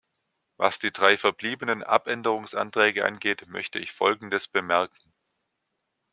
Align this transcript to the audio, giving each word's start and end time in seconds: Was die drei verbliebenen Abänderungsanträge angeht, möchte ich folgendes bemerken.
Was 0.57 0.79
die 0.79 0.89
drei 0.91 1.15
verbliebenen 1.15 1.83
Abänderungsanträge 1.83 3.05
angeht, 3.05 3.45
möchte 3.47 3.77
ich 3.77 3.91
folgendes 3.91 4.47
bemerken. 4.47 5.13